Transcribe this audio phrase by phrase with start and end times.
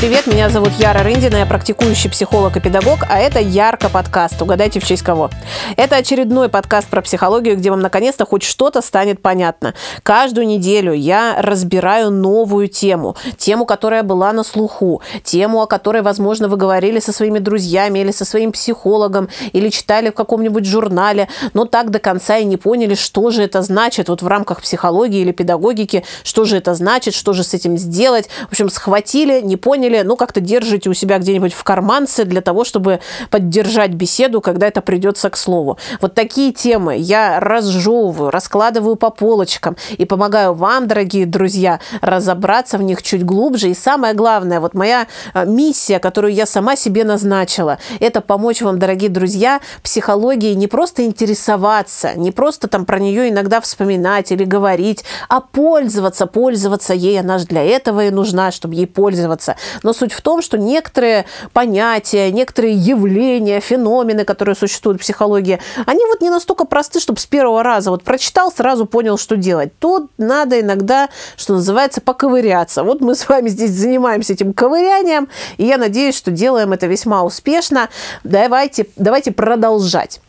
[0.00, 0.26] привет!
[0.26, 4.40] Меня зовут Яра Рындина, я практикующий психолог и педагог, а это Ярко подкаст.
[4.40, 5.28] Угадайте, в честь кого?
[5.76, 9.74] Это очередной подкаст про психологию, где вам наконец-то хоть что-то станет понятно.
[10.02, 13.14] Каждую неделю я разбираю новую тему.
[13.36, 15.02] Тему, которая была на слуху.
[15.22, 20.08] Тему, о которой, возможно, вы говорили со своими друзьями или со своим психологом, или читали
[20.08, 24.22] в каком-нибудь журнале, но так до конца и не поняли, что же это значит вот
[24.22, 28.30] в рамках психологии или педагогики, что же это значит, что же с этим сделать.
[28.48, 32.40] В общем, схватили, не поняли, поняли, ну, как-то держите у себя где-нибудь в карманце для
[32.40, 33.00] того, чтобы
[33.30, 35.78] поддержать беседу, когда это придется к слову.
[36.00, 42.82] Вот такие темы я разжевываю, раскладываю по полочкам и помогаю вам, дорогие друзья, разобраться в
[42.82, 43.70] них чуть глубже.
[43.70, 48.78] И самое главное, вот моя э, миссия, которую я сама себе назначила, это помочь вам,
[48.78, 55.04] дорогие друзья, психологией не просто интересоваться, не просто там про нее иногда вспоминать или говорить,
[55.28, 57.18] а пользоваться, пользоваться ей.
[57.18, 59.56] Она же для этого и нужна, чтобы ей пользоваться.
[59.82, 66.04] Но суть в том, что некоторые понятия, некоторые явления, феномены, которые существуют в психологии, они
[66.06, 69.72] вот не настолько просты, чтобы с первого раза вот прочитал, сразу понял, что делать.
[69.78, 72.82] Тут надо иногда, что называется, поковыряться.
[72.82, 77.24] Вот мы с вами здесь занимаемся этим ковырянием, и я надеюсь, что делаем это весьма
[77.24, 77.88] успешно.
[78.24, 80.20] Давайте, давайте продолжать.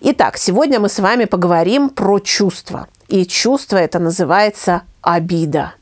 [0.00, 2.88] Итак, сегодня мы с вами поговорим про чувства.
[3.08, 5.74] И чувство это называется обида.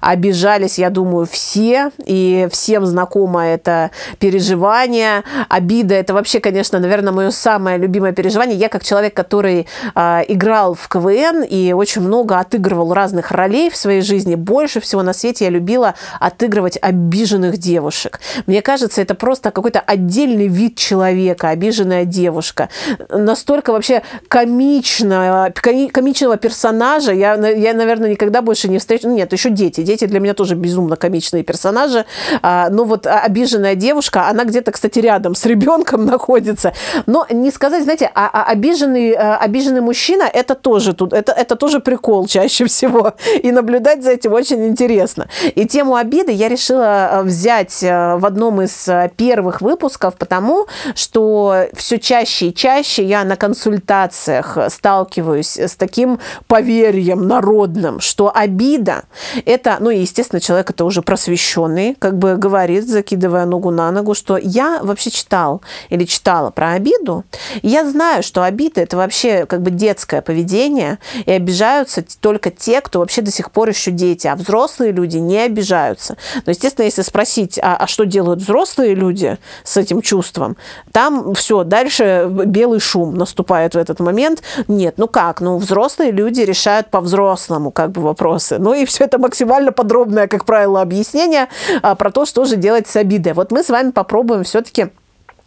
[0.00, 5.24] Обижались, я думаю, все, и всем знакомо это переживание.
[5.48, 8.56] Обида– это вообще, конечно, наверное, мое самое любимое переживание.
[8.56, 13.76] Я как человек, который э, играл в КВН и очень много отыгрывал разных ролей в
[13.76, 18.20] своей жизни, больше всего на свете я любила отыгрывать обиженных девушек.
[18.46, 22.68] Мне кажется, это просто какой-то отдельный вид человека, обиженная девушка.
[23.08, 29.08] Настолько вообще комично, комичного персонажа я, я наверное, никогда больше не встречу.
[29.08, 29.82] Нет, еще дети.
[29.82, 32.04] Дети для меня тоже безумно комичные персонажи.
[32.42, 36.72] А, но вот обиженная девушка, она где-то, кстати, рядом с ребенком находится.
[37.06, 41.56] Но не сказать, знаете, а, а обиженный, а, обиженный мужчина, это тоже тут, это, это
[41.56, 43.14] тоже прикол чаще всего.
[43.42, 45.28] И наблюдать за этим очень интересно.
[45.54, 51.66] И тему обиды я решила а, взять а, в одном из первых выпусков, потому что
[51.74, 59.04] все чаще и чаще я на консультациях сталкиваюсь с таким поверьем народным, что обида
[59.44, 64.14] это, ну и, естественно, человек это уже просвещенный, как бы говорит, закидывая ногу на ногу,
[64.14, 67.24] что я вообще читал или читала про обиду.
[67.62, 73.00] Я знаю, что обида это вообще как бы детское поведение, и обижаются только те, кто
[73.00, 76.16] вообще до сих пор еще дети, а взрослые люди не обижаются.
[76.46, 80.56] Но, естественно, если спросить, а, а что делают взрослые люди с этим чувством,
[80.92, 84.42] там все, дальше белый шум наступает в этот момент.
[84.68, 88.58] Нет, ну как, ну взрослые люди решают по-взрослому как бы вопросы.
[88.58, 91.48] Ну и все это максимально подробное, как правило, объяснение
[91.80, 93.32] а, про то, что же делать с обидой.
[93.32, 94.88] Вот мы с вами попробуем все-таки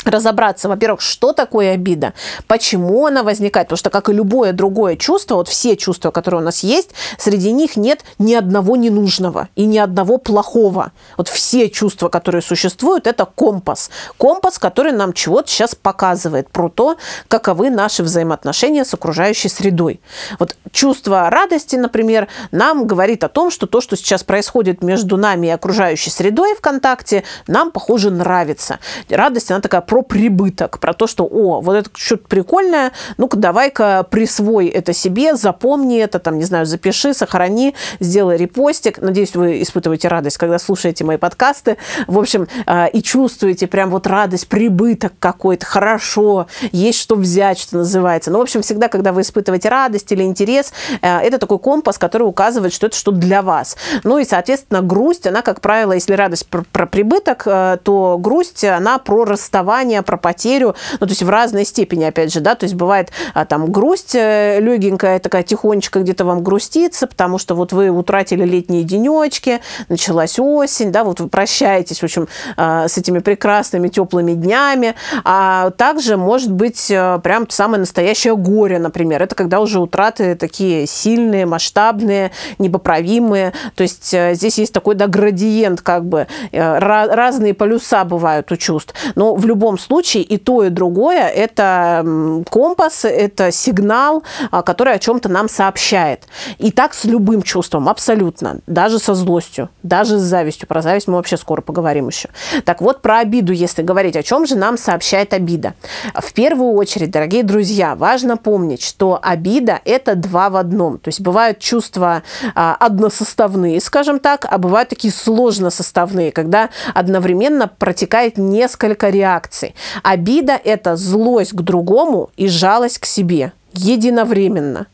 [0.06, 2.14] разобраться, во-первых, что такое обида,
[2.48, 6.44] почему она возникает, потому что, как и любое другое чувство, вот все чувства, которые у
[6.44, 10.92] нас есть, среди них нет ни одного ненужного и ни одного плохого.
[11.18, 13.90] Вот все чувства, которые существуют, это компас.
[14.18, 20.00] Компас, который нам чего-то сейчас показывает про то, каковы наши взаимоотношения с окружающей средой.
[20.40, 25.48] Вот чувство радости, например, нам говорит о том, что то, что сейчас происходит между нами
[25.48, 28.80] и окружающей средой в контакте, нам, похоже, нравится.
[29.10, 34.04] Радость, она такая про прибыток, про то, что, о, вот это что-то прикольное, ну-ка давай-ка
[34.04, 39.02] присвой это себе, запомни это, там, не знаю, запиши, сохрани, сделай репостик.
[39.02, 41.78] Надеюсь, вы испытываете радость, когда слушаете мои подкасты.
[42.08, 47.78] В общем, э, и чувствуете прям вот радость, прибыток какой-то, хорошо, есть что взять, что
[47.78, 48.32] называется.
[48.32, 52.24] Ну, в общем, всегда, когда вы испытываете радость или интерес, э, это такой компас, который
[52.24, 53.78] указывает, что это что-то для вас.
[54.04, 58.66] Ну и, соответственно, грусть, она, как правило, если радость про, про прибыток, э, то грусть,
[58.66, 62.56] она про расставание переживания, про потерю, ну, то есть в разной степени, опять же, да,
[62.56, 67.56] то есть бывает а, там грусть э, легенькая, такая тихонечко где-то вам грустится, потому что
[67.56, 72.28] вот вы утратили летние денечки, началась осень, да, вот вы прощаетесь, в общем,
[72.58, 78.80] а, с этими прекрасными теплыми днями, а также может быть э, прям самое настоящее горе,
[78.80, 84.96] например, это когда уже утраты такие сильные, масштабные, непоправимые, то есть э, здесь есть такой,
[84.96, 90.38] да, градиент, как бы, разные полюса бывают у чувств, но в любом любом случае и
[90.38, 96.24] то, и другое– это компас, это сигнал, а, который о чем-то нам сообщает.
[96.58, 98.60] И так с любым чувством, абсолютно.
[98.68, 100.68] Даже со злостью, даже с завистью.
[100.68, 102.30] Про зависть мы вообще скоро поговорим еще.
[102.64, 105.74] Так вот, про обиду, если говорить, о чем же нам сообщает обида.
[106.14, 110.98] В первую очередь, дорогие друзья, важно помнить, что обида– это два в одном.
[110.98, 112.24] То есть бывают чувства
[112.54, 119.55] а, односоставные, скажем так, а бывают такие сложносоставные, когда одновременно протекает несколько реакций.
[120.04, 124.88] Обида– это злость к другому и жалость к себе единовременно.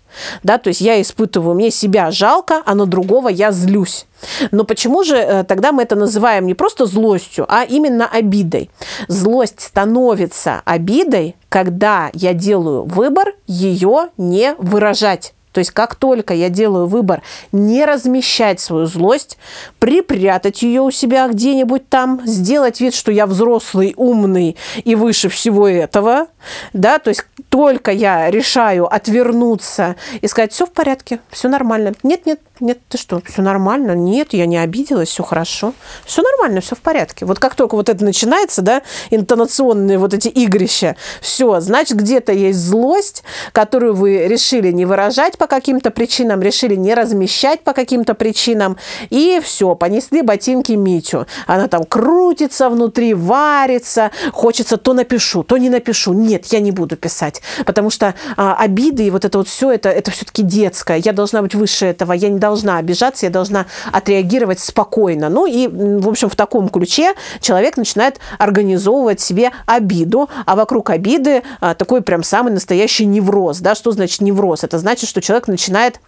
[0.44, 4.06] Да, то есть я испытываю, мне себя жалко, а на другого я злюсь.
[4.52, 8.70] Но почему же э, тогда мы это называем не просто злостью, а именно обидой?
[9.08, 15.34] Злость становится обидой, когда я делаю выбор ее не выражать.
[15.52, 17.22] То есть как только я делаю выбор
[17.52, 19.38] не размещать свою злость,
[19.80, 25.68] припрятать ее у себя где-нибудь там, сделать вид, что я взрослый, умный и выше всего
[25.68, 26.28] этого,
[26.74, 31.94] да, то есть только я решаю отвернуться и сказать, все в порядке, все нормально.
[32.04, 33.92] Нет, нет, нет, ты что, все нормально?
[33.92, 35.74] Нет, я не обиделась, все хорошо.
[36.06, 37.26] Все нормально, все в порядке.
[37.26, 42.60] Вот как только вот это начинается, да, интонационные вот эти игрища, все, значит, где-то есть
[42.60, 48.78] злость, которую вы решили не выражать по каким-то причинам, решили не размещать по каким-то причинам,
[49.10, 51.28] и все, понесли ботинки Митю.
[51.48, 56.14] Она там крутится внутри, варится, хочется то напишу, то не напишу.
[56.14, 59.90] Нет, я не буду писать, потому что а, обиды и вот это вот все, это,
[59.90, 60.98] это все-таки детское.
[60.98, 65.30] Я должна быть выше этого, я не должна должна обижаться, я должна отреагировать спокойно.
[65.30, 71.44] Ну и, в общем, в таком ключе человек начинает организовывать себе обиду, а вокруг обиды
[71.62, 73.60] а, такой прям самый настоящий невроз.
[73.60, 73.74] Да?
[73.74, 74.66] Что значит невроз?
[74.66, 76.02] Это значит, что человек начинает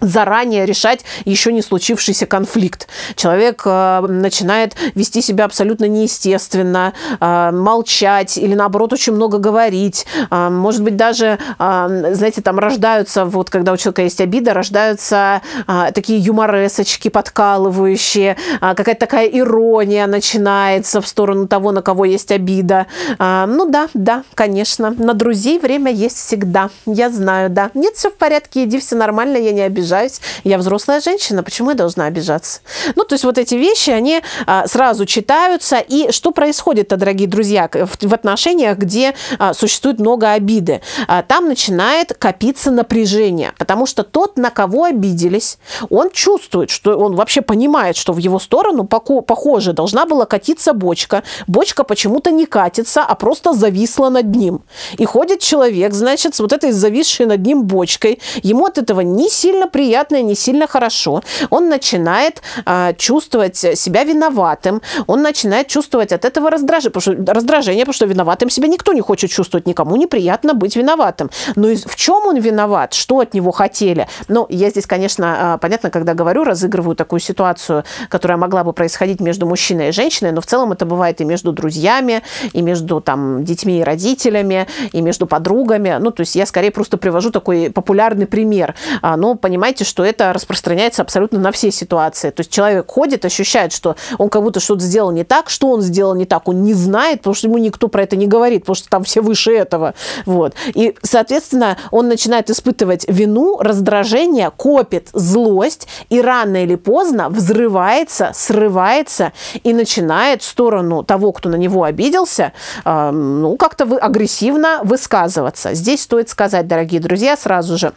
[0.00, 2.88] заранее решать еще не случившийся конфликт.
[3.16, 10.06] Человек э, начинает вести себя абсолютно неестественно, э, молчать или наоборот очень много говорить.
[10.30, 15.42] Э, может быть даже, э, знаете, там рождаются, вот когда у человека есть обида, рождаются
[15.66, 22.30] э, такие юморесочки подкалывающие, э, какая-то такая ирония начинается в сторону того, на кого есть
[22.30, 22.86] обида.
[23.18, 26.70] Э, ну да, да, конечно, на друзей время есть всегда.
[26.86, 27.70] Я знаю, да.
[27.74, 30.20] Нет, все в порядке, иди, все нормально, я не обижаюсь обижаюсь.
[30.44, 32.60] Я взрослая женщина, почему я должна обижаться?
[32.94, 35.78] Ну, то есть вот эти вещи, они а, сразу читаются.
[35.78, 40.80] И что происходит-то, дорогие друзья, в, в отношениях, где а, существует много обиды?
[41.06, 45.58] А, там начинает копиться напряжение, потому что тот, на кого обиделись,
[45.90, 51.22] он чувствует, что он вообще понимает, что в его сторону, похоже, должна была катиться бочка.
[51.46, 54.60] Бочка почему-то не катится, а просто зависла над ним.
[54.98, 58.20] И ходит человек, значит, с вот этой зависшей над ним бочкой.
[58.42, 61.22] Ему от этого не сильно приятно не сильно хорошо.
[61.50, 67.84] Он начинает а, чувствовать себя виноватым, он начинает чувствовать от этого раздражение, потому что, раздражение,
[67.84, 71.30] потому что виноватым себя никто не хочет чувствовать, никому неприятно быть виноватым.
[71.54, 74.08] Но в чем он виноват, что от него хотели?
[74.26, 79.20] Ну, я здесь, конечно, а, понятно, когда говорю, разыгрываю такую ситуацию, которая могла бы происходить
[79.20, 82.22] между мужчиной и женщиной, но в целом это бывает и между друзьями,
[82.52, 85.98] и между там детьми и родителями, и между подругами.
[86.00, 88.74] Ну, то есть я скорее просто привожу такой популярный пример.
[89.02, 92.30] А, но понимаете, понимаете, что это распространяется абсолютно на все ситуации.
[92.30, 95.82] То есть человек ходит, ощущает, что он как будто что-то сделал не так, что он
[95.82, 98.76] сделал не так, он не знает, потому что ему никто про это не говорит, потому
[98.76, 99.92] что там все выше этого.
[100.24, 100.54] Вот.
[100.68, 109.32] И, соответственно, он начинает испытывать вину, раздражение, копит злость, и рано или поздно взрывается, срывается
[109.64, 112.52] и начинает в сторону того, кто на него обиделся,
[112.86, 115.74] э, ну, как-то агрессивно высказываться.
[115.74, 117.92] Здесь стоит сказать, дорогие друзья, сразу же,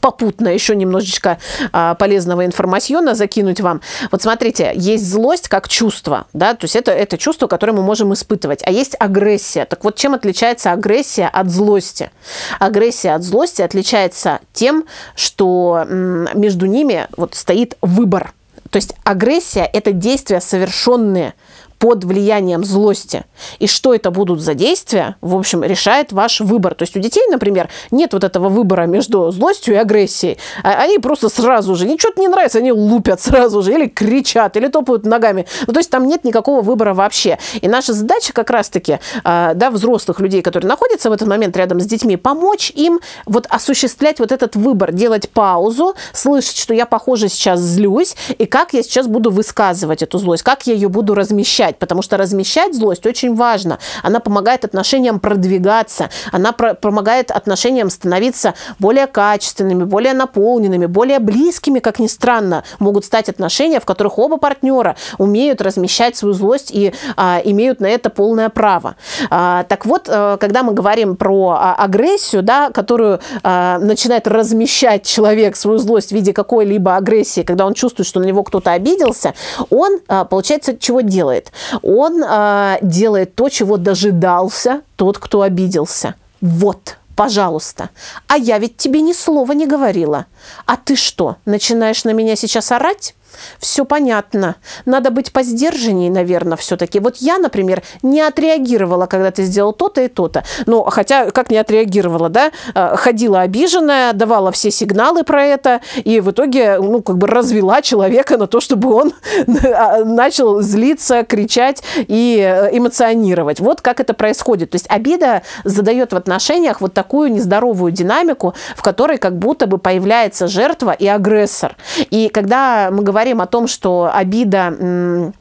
[0.00, 1.38] попутно еще немножечко
[1.72, 3.80] а, полезного информациона закинуть вам.
[4.10, 8.12] Вот смотрите, есть злость как чувство, да, то есть это, это чувство, которое мы можем
[8.12, 9.64] испытывать, а есть агрессия.
[9.64, 12.10] Так вот, чем отличается агрессия от злости?
[12.58, 18.32] Агрессия от злости отличается тем, что между ними вот стоит выбор.
[18.70, 21.34] То есть агрессия– это действия, совершенные
[21.80, 23.24] под влиянием злости.
[23.58, 26.74] И что это будут за действия, в общем, решает ваш выбор.
[26.74, 30.36] То есть у детей, например, нет вот этого выбора между злостью и агрессией.
[30.62, 34.68] А они просто сразу же, ничего не нравится, они лупят сразу же, или кричат, или
[34.68, 35.46] топают ногами.
[35.66, 37.38] Ну, то есть там нет никакого выбора вообще.
[37.62, 41.80] И наша задача как раз-таки, а, да, взрослых людей, которые находятся в этот момент рядом
[41.80, 47.30] с детьми, помочь им вот осуществлять вот этот выбор, делать паузу, слышать, что я, похоже,
[47.30, 51.69] сейчас злюсь, и как я сейчас буду высказывать эту злость, как я ее буду размещать
[51.70, 53.78] размещать, потому что размещать злость очень важно.
[54.02, 61.80] Она помогает отношениям продвигаться, она про- помогает отношениям становиться более качественными, более наполненными, более близкими,
[61.80, 66.92] как ни странно, могут стать отношения, в которых оба партнера умеют размещать свою злость и
[67.16, 68.94] а, имеют на это полное право.
[69.30, 75.04] А, так вот, а, когда мы говорим про а, агрессию, да, которую а, начинает размещать
[75.06, 79.34] человек свою злость в виде какой-либо агрессии, когда он чувствует, что на него кто-то обиделся,
[79.70, 81.52] он, а, получается, чего делает?
[81.82, 86.14] Он а, делает то, чего дожидался тот, кто обиделся.
[86.40, 87.90] Вот пожалуйста.
[88.28, 90.24] А я ведь тебе ни слова не говорила.
[90.64, 93.14] А ты что, начинаешь на меня сейчас орать?
[93.58, 94.56] Все понятно.
[94.84, 97.00] Надо быть поздержанней, наверное, все-таки.
[97.00, 100.44] Вот я, например, не отреагировала, когда ты сделал то-то и то-то.
[100.66, 102.52] Ну, хотя, как не отреагировала, да?
[102.74, 107.82] Э, ходила обиженная, давала все сигналы про это, и в итоге, ну, как бы развела
[107.82, 109.12] человека на то, чтобы он
[109.74, 113.60] а, начал злиться, кричать и э, эмоционировать.
[113.60, 114.70] Вот как это происходит.
[114.70, 119.78] То есть обида задает в отношениях вот такую нездоровую динамику, в которой как будто бы
[119.78, 121.76] появляется жертва и агрессор.
[122.10, 125.32] И когда мы говорим говорим о том, что обида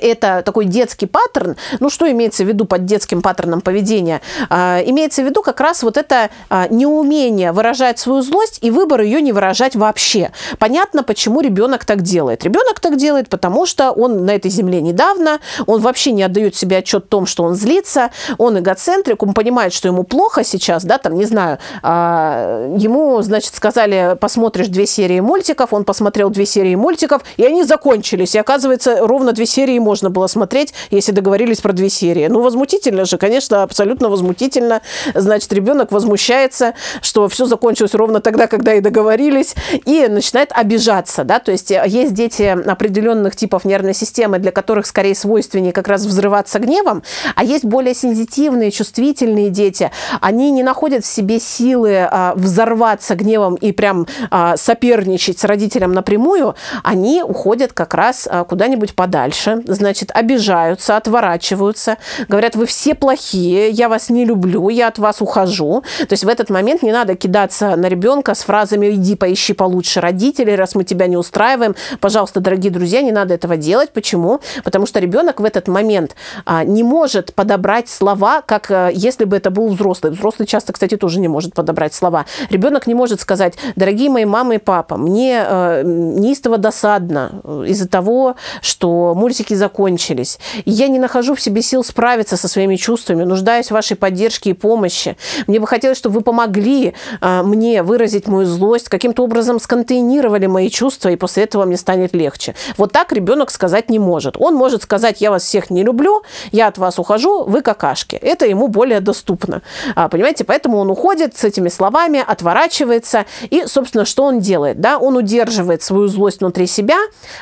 [0.00, 1.56] это такой детский паттерн.
[1.80, 4.20] Ну, что имеется в виду под детским паттерном поведения?
[4.50, 9.00] А, имеется в виду как раз вот это а, неумение выражать свою злость и выбор
[9.02, 10.30] ее не выражать вообще.
[10.58, 12.44] Понятно, почему ребенок так делает.
[12.44, 16.78] Ребенок так делает, потому что он на этой земле недавно, он вообще не отдает себе
[16.78, 20.98] отчет в том, что он злится, он эгоцентрик, он понимает, что ему плохо сейчас, да,
[20.98, 26.74] там, не знаю, а, ему, значит, сказали, посмотришь две серии мультиков, он посмотрел две серии
[26.74, 31.72] мультиков, и они закончились, и оказывается, ровно две серии можно было смотреть, если договорились про
[31.72, 32.26] две серии.
[32.26, 34.80] Ну, возмутительно же, конечно, абсолютно возмутительно.
[35.14, 41.38] Значит, ребенок возмущается, что все закончилось ровно тогда, когда и договорились, и начинает обижаться, да,
[41.38, 46.04] то есть э, есть дети определенных типов нервной системы, для которых скорее свойственнее как раз
[46.04, 47.02] взрываться гневом,
[47.34, 53.54] а есть более сензитивные, чувствительные дети, они не находят в себе силы а, взорваться гневом
[53.56, 60.10] и прям а, соперничать с родителем напрямую, они уходят как раз а, куда-нибудь подальше, значит,
[60.12, 65.82] обижаются, отворачиваются, говорят, вы все плохие, я вас не люблю, я от вас ухожу.
[65.98, 70.00] То есть в этот момент не надо кидаться на ребенка с фразами «иди поищи получше
[70.00, 71.74] родителей, раз мы тебя не устраиваем».
[72.00, 73.90] Пожалуйста, дорогие друзья, не надо этого делать.
[73.92, 74.40] Почему?
[74.64, 76.14] Потому что ребенок в этот момент
[76.44, 80.12] а, не может подобрать слова, как а, если бы это был взрослый.
[80.12, 82.26] Взрослый часто, кстати, тоже не может подобрать слова.
[82.50, 88.36] Ребенок не может сказать, дорогие мои мама и папа, мне а, неистово досадно из-за того,
[88.60, 90.38] что мультики закончились.
[90.66, 94.52] Я не нахожу в себе сил справиться со своими чувствами, нуждаюсь в вашей поддержке и
[94.52, 95.16] помощи.
[95.46, 96.92] Мне бы хотелось, чтобы вы помогли
[97.22, 102.14] а, мне выразить мою злость, каким-то образом сконтейнировали мои чувства, и после этого мне станет
[102.14, 102.54] легче.
[102.76, 104.36] Вот так ребенок сказать не может.
[104.38, 108.16] Он может сказать, я вас всех не люблю, я от вас ухожу, вы какашки.
[108.16, 109.62] Это ему более доступно.
[109.96, 114.80] А, понимаете, поэтому он уходит с этими словами, отворачивается, и, собственно, что он делает?
[114.80, 114.98] Да?
[114.98, 116.98] Он удерживает свою злость внутри себя,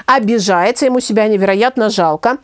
[0.07, 2.39] обижается, ему себя невероятно жалко, жалко.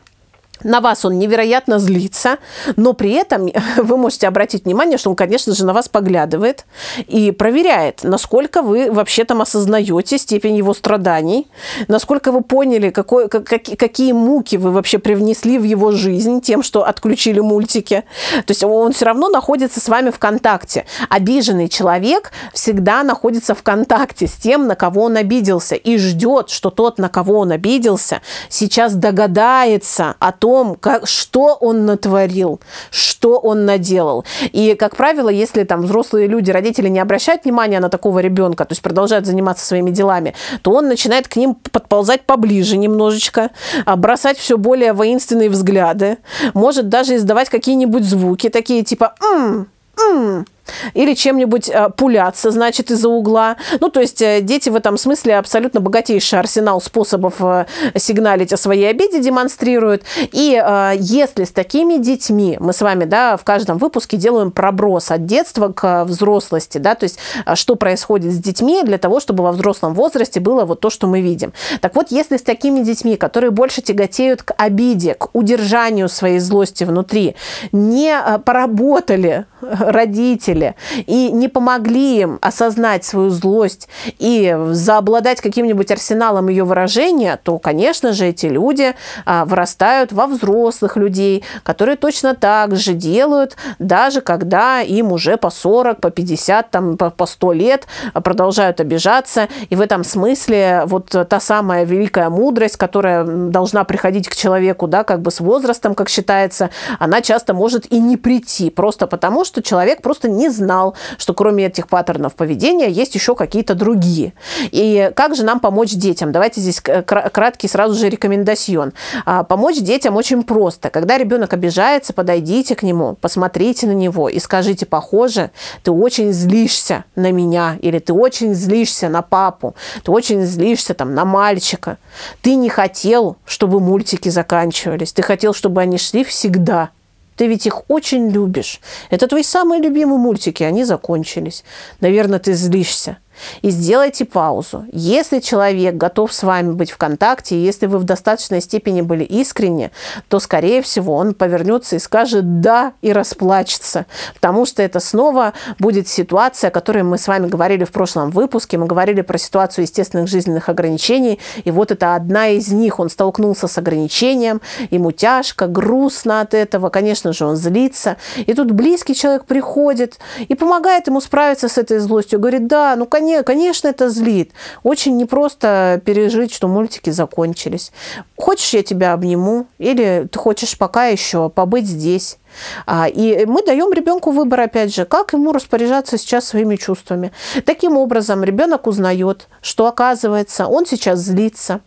[0.64, 2.38] На вас он невероятно злится,
[2.76, 6.64] но при этом вы можете обратить внимание, что он, конечно же, на вас поглядывает
[7.06, 11.48] и проверяет, насколько вы вообще там осознаете степень его страданий,
[11.86, 16.84] насколько вы поняли, какой, как, какие муки вы вообще привнесли в его жизнь тем, что
[16.84, 18.04] отключили мультики.
[18.34, 20.86] То есть он все равно находится с вами в контакте.
[21.08, 26.70] Обиженный человек всегда находится в контакте с тем, на кого он обиделся, и ждет, что
[26.70, 33.38] тот, на кого он обиделся, сейчас догадается о том, том, как, что он натворил, что
[33.38, 34.24] он наделал.
[34.52, 38.72] И, как правило, если там взрослые люди, родители не обращают внимания на такого ребенка, то
[38.72, 43.50] есть продолжают заниматься своими делами, то он начинает к ним подползать поближе немножечко,
[43.86, 46.18] а, бросать все более воинственные взгляды,
[46.54, 50.46] может даже издавать какие-нибудь звуки, такие типа «м-м», «м-м»,
[50.94, 53.56] или чем-нибудь э, пуляться, значит, из-за угла.
[53.80, 57.66] Ну, то есть э, дети в этом смысле абсолютно богатейший арсенал способов э,
[57.96, 60.02] сигналить о своей обиде демонстрируют.
[60.32, 60.62] И
[60.98, 65.72] если с такими детьми мы с вами, да, в каждом выпуске делаем проброс от детства
[65.72, 67.18] к взрослости, да, то есть
[67.54, 71.20] что происходит с детьми для того, чтобы во взрослом возрасте было вот то, что мы
[71.20, 71.52] видим.
[71.80, 76.84] Так вот, если с такими детьми, которые больше тяготеют к обиде, к удержанию своей злости
[76.84, 77.34] внутри,
[77.72, 80.67] не поработали родители,
[81.06, 88.12] и не помогли им осознать свою злость и заобладать каким-нибудь арсеналом ее выражения, то, конечно
[88.12, 88.94] же, эти люди
[89.24, 95.50] а, вырастают во взрослых людей, которые точно так же делают, даже когда им уже по
[95.50, 99.48] 40, по 50, там, по 100 лет продолжают обижаться.
[99.70, 105.04] И в этом смысле вот та самая великая мудрость, которая должна приходить к человеку, да,
[105.04, 109.62] как бы с возрастом, как считается, она часто может и не прийти, просто потому что
[109.62, 114.32] человек просто не знал, что кроме этих паттернов поведения есть еще какие-то другие.
[114.70, 116.32] И как же нам помочь детям?
[116.32, 118.92] Давайте здесь краткий сразу же рекомендацион.
[119.24, 120.90] А, помочь детям очень просто.
[120.90, 125.50] Когда ребенок обижается, подойдите к нему, посмотрите на него и скажите, похоже,
[125.82, 131.14] ты очень злишься на меня, или ты очень злишься на папу, ты очень злишься там
[131.14, 131.98] на мальчика.
[132.42, 136.90] Ты не хотел, чтобы мультики заканчивались, ты хотел, чтобы они шли всегда.
[137.38, 138.80] Ты ведь их очень любишь.
[139.10, 141.64] Это твои самые любимые мультики, они закончились.
[142.00, 143.18] Наверное, ты злишься
[143.62, 144.84] и сделайте паузу.
[144.92, 149.90] Если человек готов с вами быть в контакте, если вы в достаточной степени были искренни,
[150.28, 156.08] то, скорее всего, он повернется и скажет «да» и расплачется, потому что это снова будет
[156.08, 158.78] ситуация, о которой мы с вами говорили в прошлом выпуске.
[158.78, 162.98] Мы говорили про ситуацию естественных жизненных ограничений, и вот это одна из них.
[162.98, 168.16] Он столкнулся с ограничением, ему тяжко, грустно от этого, конечно же, он злится.
[168.36, 170.18] И тут близкий человек приходит
[170.48, 174.52] и помогает ему справиться с этой злостью, говорит «да, ну, конечно, конечно, это злит.
[174.82, 177.92] Очень непросто пережить, что мультики закончились.
[178.36, 179.66] Хочешь, я тебя обниму?
[179.78, 182.38] Или ты хочешь пока еще побыть здесь?
[182.86, 187.32] А, и мы даем ребенку выбор, опять же, как ему распоряжаться сейчас своими чувствами.
[187.64, 191.80] Таким образом, ребенок узнает, что оказывается, он сейчас злится,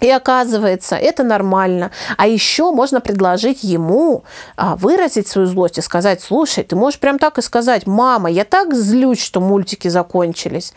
[0.00, 1.90] и оказывается, это нормально.
[2.16, 4.24] А еще можно предложить ему
[4.56, 8.44] а, выразить свою злость и сказать, слушай, ты можешь прям так и сказать, мама, я
[8.44, 10.72] так злюсь, что мультики закончились.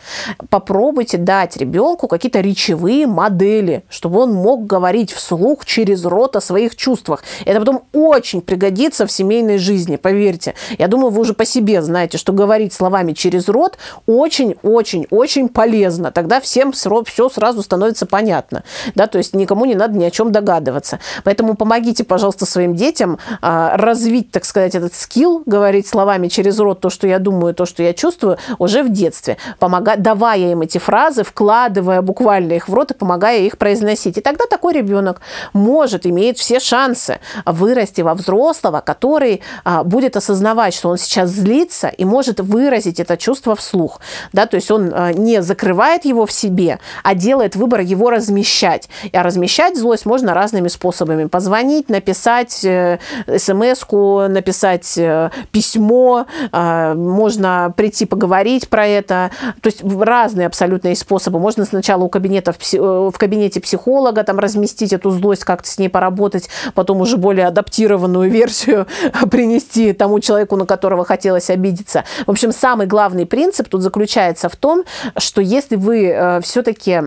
[0.50, 6.76] Попробуйте дать ребенку какие-то речевые модели, чтобы он мог говорить вслух через рот о своих
[6.76, 7.24] чувствах.
[7.46, 10.56] Это потом очень пригодится в семейной жизни, поверьте.
[10.80, 16.12] Я думаю, вы уже по себе знаете, что говорить словами через рот очень-очень-очень полезно.
[16.12, 18.64] Тогда всем все сразу становится понятно.
[18.96, 21.00] Да, то есть никому не надо ни о чем догадываться.
[21.24, 26.80] Поэтому помогите, пожалуйста, своим детям а, развить, так сказать, этот скилл, говорить словами через рот
[26.80, 30.78] то, что я думаю, то, что я чувствую, уже в детстве, помогая, давая им эти
[30.78, 34.18] фразы, вкладывая буквально их в рот и помогая их произносить.
[34.18, 35.22] И тогда такой ребенок
[35.54, 41.88] может, имеет все шансы вырасти во взрослого, который а, будет осознавать, что он сейчас злится
[41.88, 44.00] и может выразить это чувство вслух.
[44.34, 48.90] Да, то есть он а, не закрывает его в себе, а делает выбор его размещать.
[49.14, 51.26] А размещать злость можно разными способами.
[51.26, 53.00] Позвонить, написать э,
[53.38, 59.32] смс-ку, написать э, письмо, э, можно прийти поговорить про это.
[59.62, 61.40] То есть разные абсолютно способы.
[61.40, 66.50] Можно сначала у кабинета, в кабинете психолога там разместить эту злость, как-то с ней поработать,
[66.74, 68.88] потом уже более адаптированную версию
[69.30, 72.04] принести тому человеку, на которого хотелось обидеться.
[72.26, 74.84] В общем, самый главный принцип тут заключается в том,
[75.18, 77.02] что если вы все-таки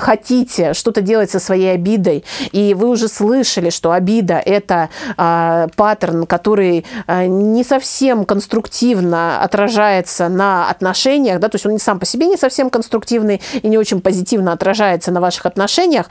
[0.00, 2.24] хотите что-то делать делать со своей обидой.
[2.52, 10.30] И вы уже слышали, что обида– это э, паттерн, который э, не совсем конструктивно отражается
[10.30, 14.00] на отношениях, да, то есть он сам по себе не совсем конструктивный и не очень
[14.00, 16.06] позитивно отражается на ваших отношениях.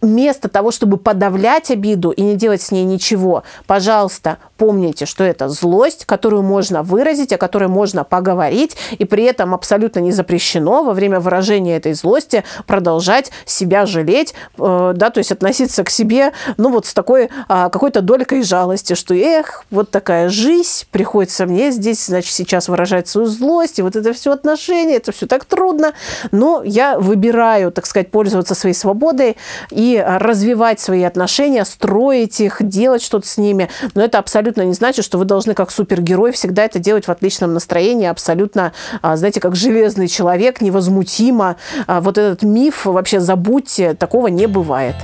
[0.00, 5.48] Вместо того, чтобы подавлять обиду и не делать с ней ничего, пожалуйста, помните, что это
[5.48, 10.92] злость, которую можно выразить, о которой можно поговорить, и при этом абсолютно не запрещено во
[10.92, 16.86] время выражения этой злости продолжать себя жалеть, да, то есть относиться к себе, ну, вот
[16.86, 22.32] с такой а, какой-то долькой жалости, что, эх, вот такая жизнь, приходится мне здесь, значит,
[22.32, 25.92] сейчас выражать свою злость, и вот это все отношения, это все так трудно,
[26.30, 29.36] но я выбираю, так сказать, пользоваться своей свободой
[29.70, 35.04] и развивать свои отношения, строить их, делать что-то с ними, но это абсолютно не значит,
[35.04, 38.72] что вы должны как супергерой всегда это делать в отличном настроении, абсолютно,
[39.02, 41.56] а, знаете, как железный человек, невозмутимо.
[41.86, 44.96] А, вот этот миф вообще забудьте, такого не бывает.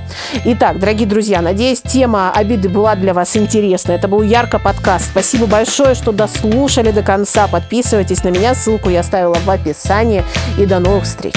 [0.45, 3.93] Итак, дорогие друзья, надеюсь, тема обиды была для вас интересна.
[3.93, 5.11] Это был Ярко подкаст.
[5.11, 7.47] Спасибо большое, что дослушали до конца.
[7.49, 10.25] Подписывайтесь на меня, ссылку я оставила в описании.
[10.59, 11.35] И до новых встреч.